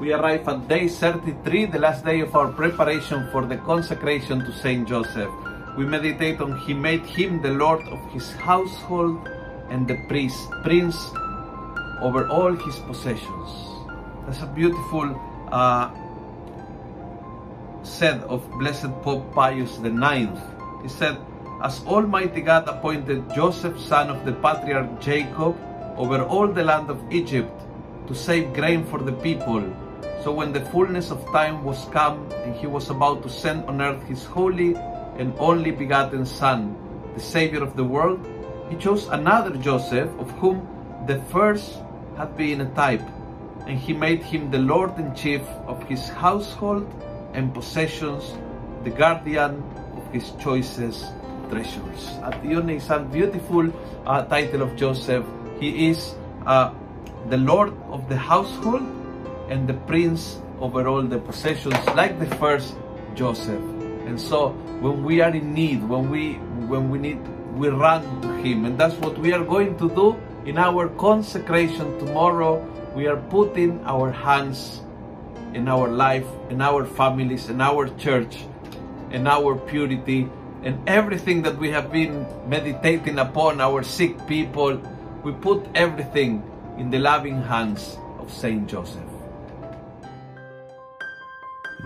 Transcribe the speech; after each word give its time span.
We 0.00 0.14
arrive 0.14 0.48
at 0.48 0.66
day 0.66 0.88
33, 0.88 1.66
the 1.66 1.78
last 1.78 2.06
day 2.06 2.20
of 2.20 2.34
our 2.34 2.48
preparation 2.48 3.28
for 3.30 3.44
the 3.44 3.58
consecration 3.58 4.40
to 4.46 4.50
Saint 4.50 4.88
Joseph. 4.88 5.28
We 5.76 5.84
meditate 5.84 6.40
on 6.40 6.56
He 6.56 6.72
made 6.72 7.04
him 7.04 7.42
the 7.42 7.50
Lord 7.50 7.86
of 7.88 8.00
his 8.10 8.32
household 8.32 9.28
and 9.68 9.86
the 9.86 10.00
priest, 10.08 10.40
prince 10.64 10.96
over 12.00 12.26
all 12.28 12.56
his 12.56 12.78
possessions. 12.78 13.50
That's 14.24 14.40
a 14.40 14.46
beautiful 14.46 15.12
uh, 15.52 15.92
said 17.82 18.22
of 18.24 18.40
Blessed 18.52 18.96
Pope 19.02 19.34
Pius 19.34 19.76
IX. 19.84 20.32
He 20.80 20.88
said, 20.88 21.20
As 21.62 21.84
Almighty 21.84 22.40
God 22.40 22.66
appointed 22.66 23.28
Joseph, 23.34 23.78
son 23.78 24.08
of 24.08 24.24
the 24.24 24.32
patriarch 24.32 24.98
Jacob, 24.98 25.60
over 25.98 26.24
all 26.24 26.48
the 26.48 26.64
land 26.64 26.88
of 26.88 26.96
Egypt 27.12 27.52
to 28.08 28.14
save 28.14 28.54
grain 28.54 28.82
for 28.86 28.98
the 28.98 29.12
people, 29.12 29.60
so 30.22 30.32
when 30.32 30.52
the 30.52 30.60
fullness 30.66 31.10
of 31.10 31.24
time 31.32 31.64
was 31.64 31.86
come 31.92 32.30
and 32.44 32.54
he 32.54 32.66
was 32.66 32.90
about 32.90 33.22
to 33.22 33.30
send 33.30 33.64
on 33.64 33.80
earth 33.80 34.02
his 34.04 34.24
holy 34.24 34.76
and 35.16 35.32
only 35.38 35.70
begotten 35.70 36.26
Son, 36.26 36.76
the 37.14 37.20
Savior 37.20 37.62
of 37.62 37.74
the 37.74 37.84
world, 37.84 38.20
he 38.68 38.76
chose 38.76 39.08
another 39.08 39.56
Joseph, 39.56 40.10
of 40.18 40.30
whom 40.32 40.68
the 41.06 41.18
first 41.32 41.80
had 42.18 42.36
been 42.36 42.60
a 42.60 42.70
type, 42.74 43.02
and 43.66 43.78
he 43.78 43.94
made 43.94 44.22
him 44.22 44.50
the 44.50 44.58
Lord 44.58 44.92
and 44.98 45.16
chief 45.16 45.42
of 45.66 45.82
his 45.88 46.08
household 46.08 46.84
and 47.32 47.54
possessions, 47.54 48.36
the 48.84 48.90
guardian 48.90 49.64
of 49.96 50.04
his 50.12 50.32
choicest 50.38 51.06
treasures. 51.48 52.08
At 52.22 52.44
yun 52.44 52.68
is 52.68 52.90
a 52.90 52.98
beautiful 53.00 53.72
uh, 54.04 54.24
title 54.24 54.62
of 54.62 54.76
Joseph. 54.76 55.24
He 55.58 55.88
is 55.88 56.14
uh, 56.44 56.72
the 57.30 57.38
Lord 57.38 57.72
of 57.88 58.08
the 58.08 58.16
household 58.16 58.99
and 59.50 59.68
the 59.68 59.74
prince 59.90 60.40
over 60.60 60.86
all 60.88 61.02
the 61.02 61.18
possessions, 61.18 61.74
like 61.94 62.18
the 62.18 62.30
first 62.36 62.74
Joseph. 63.14 63.60
And 64.06 64.18
so, 64.18 64.50
when 64.80 65.04
we 65.04 65.20
are 65.20 65.34
in 65.34 65.52
need, 65.52 65.82
when 65.86 66.08
we 66.08 66.34
when 66.70 66.88
we 66.88 66.98
need, 66.98 67.20
we 67.54 67.68
run 67.68 68.02
to 68.22 68.30
Him, 68.42 68.64
and 68.64 68.78
that's 68.78 68.94
what 68.96 69.18
we 69.18 69.32
are 69.32 69.44
going 69.44 69.76
to 69.78 69.90
do 69.90 70.16
in 70.46 70.56
our 70.56 70.88
consecration 70.96 71.98
tomorrow. 71.98 72.64
We 72.94 73.06
are 73.06 73.18
putting 73.28 73.82
our 73.84 74.10
hands 74.10 74.80
in 75.54 75.68
our 75.68 75.88
life, 75.88 76.26
in 76.48 76.62
our 76.62 76.86
families, 76.86 77.50
in 77.50 77.60
our 77.60 77.88
church, 77.98 78.46
in 79.10 79.26
our 79.26 79.56
purity, 79.56 80.30
and 80.62 80.78
everything 80.88 81.42
that 81.42 81.58
we 81.58 81.70
have 81.70 81.90
been 81.90 82.26
meditating 82.46 83.18
upon, 83.18 83.60
our 83.60 83.82
sick 83.82 84.14
people, 84.26 84.80
we 85.24 85.32
put 85.32 85.66
everything 85.74 86.42
in 86.78 86.90
the 86.90 86.98
loving 86.98 87.42
hands 87.42 87.98
of 88.18 88.32
Saint 88.32 88.68
Joseph. 88.68 89.09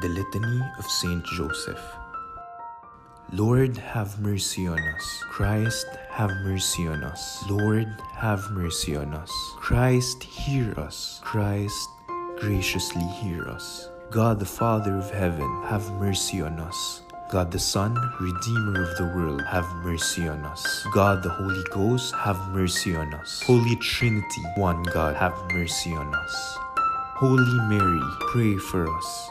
The 0.00 0.08
Litany 0.08 0.60
of 0.78 0.84
Saint 0.86 1.24
Joseph. 1.24 1.80
Lord, 3.32 3.76
have 3.76 4.18
mercy 4.20 4.66
on 4.66 4.78
us. 4.78 5.24
Christ, 5.30 5.86
have 6.10 6.30
mercy 6.42 6.88
on 6.88 7.04
us. 7.04 7.44
Lord, 7.48 7.86
have 8.12 8.50
mercy 8.50 8.96
on 8.96 9.14
us. 9.14 9.30
Christ, 9.56 10.22
hear 10.24 10.78
us. 10.78 11.20
Christ, 11.22 11.88
graciously 12.38 13.04
hear 13.22 13.48
us. 13.48 13.88
God 14.10 14.40
the 14.40 14.46
Father 14.46 14.96
of 14.96 15.10
heaven, 15.10 15.62
have 15.64 15.90
mercy 15.92 16.42
on 16.42 16.58
us. 16.58 17.02
God 17.30 17.52
the 17.52 17.58
Son, 17.58 17.94
Redeemer 18.20 18.82
of 18.82 18.96
the 18.96 19.12
world, 19.16 19.42
have 19.46 19.68
mercy 19.76 20.26
on 20.26 20.44
us. 20.44 20.86
God 20.92 21.22
the 21.22 21.30
Holy 21.30 21.64
Ghost, 21.70 22.14
have 22.16 22.38
mercy 22.50 22.96
on 22.96 23.14
us. 23.14 23.42
Holy 23.46 23.76
Trinity, 23.76 24.42
one 24.56 24.82
God, 24.82 25.14
have 25.16 25.36
mercy 25.52 25.92
on 25.92 26.14
us. 26.14 26.56
Holy 27.16 27.60
Mary, 27.68 28.00
pray 28.32 28.56
for 28.56 28.92
us. 28.92 29.30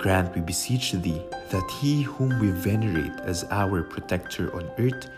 grant, 0.00 0.34
we 0.34 0.40
beseech 0.40 0.92
thee, 0.92 1.22
that 1.50 1.70
he 1.80 2.02
whom 2.02 2.40
we 2.40 2.50
venerate 2.50 3.20
as 3.20 3.44
our 3.50 3.82
protector 3.82 4.52
on 4.56 4.64
earth 4.78 5.10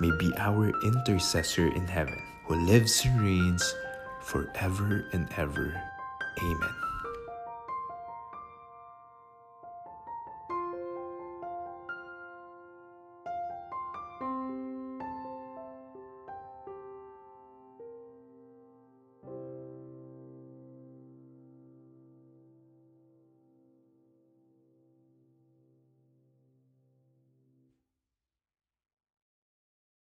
may 0.00 0.10
be 0.18 0.32
our 0.38 0.72
intercessor 0.84 1.68
in 1.76 1.86
heaven, 1.86 2.20
who 2.46 2.56
lives 2.66 3.04
and 3.04 3.20
reigns 3.20 3.74
forever 4.22 5.04
and 5.12 5.28
ever. 5.36 5.80
Amen. 6.42 6.81